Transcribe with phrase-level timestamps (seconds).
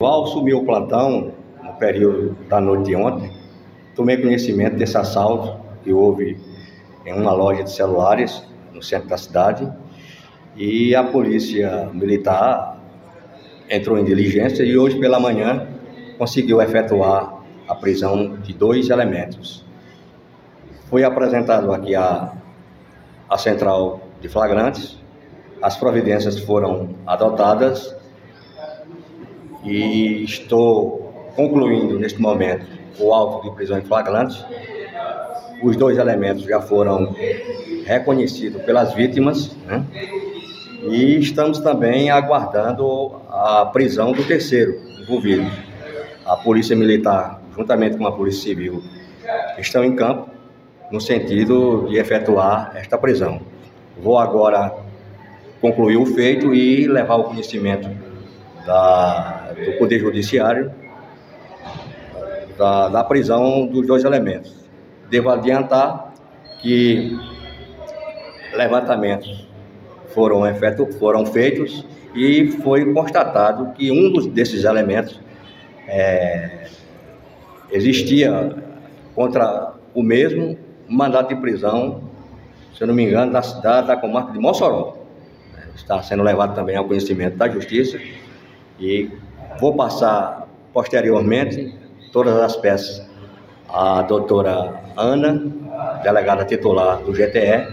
[0.00, 3.32] Ao assumir o plantão, no período da noite de ontem,
[3.96, 6.38] tomei conhecimento desse assalto que houve
[7.04, 8.40] em uma loja de celulares
[8.72, 9.68] no centro da cidade
[10.54, 12.80] e a polícia militar
[13.68, 15.66] entrou em diligência e hoje pela manhã
[16.16, 19.66] conseguiu efetuar a prisão de dois elementos.
[20.88, 22.34] Foi apresentado aqui a,
[23.28, 24.96] a central de flagrantes,
[25.60, 27.97] as providências foram adotadas
[29.64, 32.66] e estou concluindo neste momento
[32.98, 34.44] o auto de prisão em flagrante.
[35.62, 37.14] Os dois elementos já foram
[37.84, 39.84] reconhecidos pelas vítimas né?
[40.82, 45.50] e estamos também aguardando a prisão do terceiro envolvido.
[46.24, 48.82] A Polícia Militar, juntamente com a Polícia Civil,
[49.58, 50.28] estão em campo
[50.90, 53.40] no sentido de efetuar esta prisão.
[54.02, 54.72] Vou agora
[55.60, 57.88] concluir o feito e levar o conhecimento
[58.68, 60.70] da, do Poder Judiciário
[62.58, 64.54] da, da prisão dos dois elementos.
[65.08, 66.12] Devo adiantar
[66.60, 67.18] que
[68.54, 69.48] levantamentos
[70.08, 75.18] foram, efetu, foram feitos e foi constatado que um dos, desses elementos
[75.86, 76.66] é,
[77.70, 78.54] existia
[79.14, 82.02] contra o mesmo mandato de prisão,
[82.74, 84.98] se eu não me engano, da cidade da comarca de Mossoró.
[85.74, 87.98] Está sendo levado também ao conhecimento da Justiça
[88.78, 89.10] e
[89.60, 91.74] vou passar posteriormente
[92.12, 93.06] todas as peças
[93.68, 95.42] à doutora Ana,
[96.02, 97.66] delegada titular do GTE,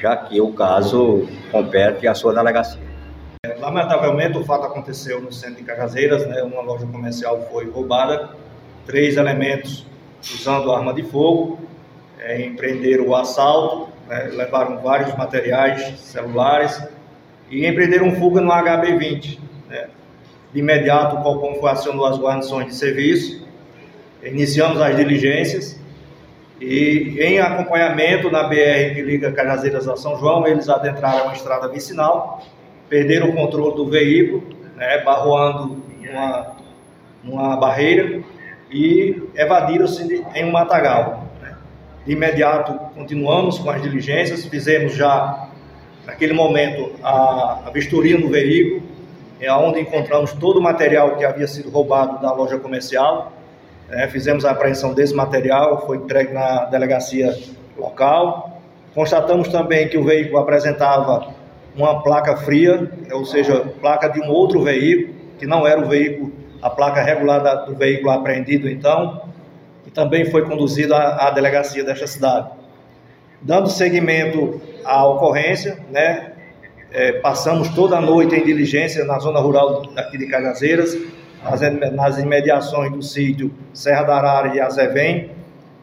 [0.00, 2.88] já que o caso compete à sua delegacia.
[3.58, 6.42] Lamentavelmente, o fato aconteceu no centro de Cajazeiras, né?
[6.42, 8.30] uma loja comercial foi roubada,
[8.86, 9.86] três elementos
[10.20, 11.58] usando arma de fogo,
[12.18, 14.24] é, empreenderam o assalto, né?
[14.32, 16.82] levaram vários materiais celulares
[17.50, 19.38] e empreenderam fuga no HB20.
[19.68, 19.88] Né?
[20.52, 23.46] De imediato, o Copom foi acionou as guarnições de serviço,
[24.22, 25.78] iniciamos as diligências
[26.60, 31.68] e, em acompanhamento na BR que liga Cajazeiras a São João, eles adentraram a estrada
[31.68, 32.42] vicinal,
[32.88, 34.42] perderam o controle do veículo,
[34.74, 36.56] né, barroando uma,
[37.22, 38.22] uma barreira
[38.70, 41.24] e evadiram-se em um matagal.
[41.42, 41.54] Né.
[42.06, 45.48] De imediato, continuamos com as diligências, fizemos já,
[46.06, 48.82] naquele momento, a, a vistoria no veículo,
[49.40, 53.32] é onde encontramos todo o material que havia sido roubado da loja comercial.
[53.90, 57.36] É, fizemos a apreensão desse material, foi entregue na delegacia
[57.76, 58.60] local.
[58.94, 61.32] Constatamos também que o veículo apresentava
[61.76, 66.32] uma placa fria, ou seja, placa de um outro veículo, que não era o veículo,
[66.60, 69.22] a placa regular do veículo apreendido então,
[69.86, 72.50] e também foi conduzido à, à delegacia desta cidade.
[73.40, 76.32] Dando seguimento à ocorrência, né,
[76.90, 80.96] é, passamos toda a noite em diligência na zona rural daqui de Cajazeiras,
[81.42, 81.60] nas,
[81.92, 85.30] nas imediações do sítio Serra da Arara e Azevém.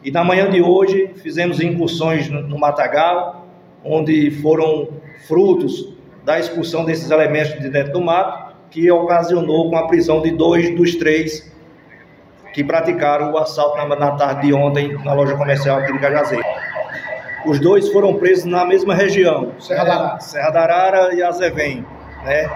[0.02, 3.46] E na manhã de hoje fizemos incursões no, no Matagal,
[3.84, 4.88] onde foram
[5.26, 5.94] frutos
[6.24, 10.74] da expulsão desses elementos de dentro do mato, que ocasionou com a prisão de dois
[10.76, 11.52] dos três
[12.52, 16.65] que praticaram o assalto na, na tarde de ontem na loja comercial aqui de Cajazeiras.
[17.46, 21.86] Os dois foram presos na mesma região, Serra da Arara, Serra da Arara e Azevém,
[22.24, 22.50] né?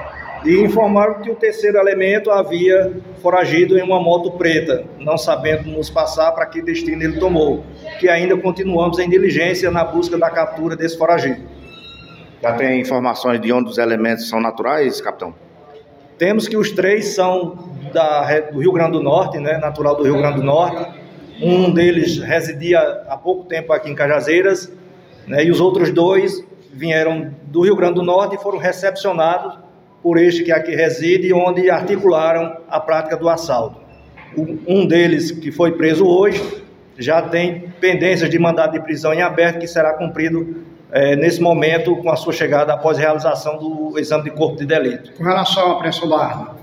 [0.45, 2.93] E informaram que o terceiro elemento havia
[3.23, 7.63] foragido em uma moto preta, não sabendo nos passar para que destino ele tomou,
[8.01, 11.41] que ainda continuamos em diligência na busca da captura desse foragido.
[12.43, 15.33] Já tem informações de onde os elementos são naturais, capitão?
[16.19, 20.17] Temos que os três são da, do Rio Grande do Norte, né, natural do Rio
[20.17, 20.99] Grande do Norte.
[21.41, 24.80] Um deles residia há pouco tempo aqui em Cajazeiras
[25.31, 25.45] né?
[25.45, 29.59] E os outros dois vieram do Rio Grande do Norte e foram recepcionados
[30.03, 33.81] por este que aqui reside, onde articularam a prática do assalto.
[34.67, 36.65] Um deles, que foi preso hoje,
[36.99, 41.97] já tem pendências de mandado de prisão em aberto, que será cumprido é, nesse momento
[41.97, 45.13] com a sua chegada após a realização do exame de corpo de delito.
[45.13, 46.57] Com relação à apreensão da arma?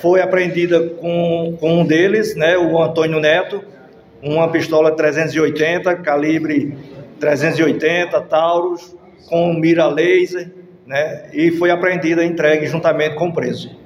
[0.00, 3.62] Foi apreendida com, com um deles, né, o Antônio Neto,
[4.22, 6.76] uma pistola 380, calibre
[7.18, 8.96] 380 Taurus
[9.28, 10.50] com mira laser,
[10.86, 11.30] né?
[11.32, 13.83] E foi apreendida e entregue juntamente com o preço.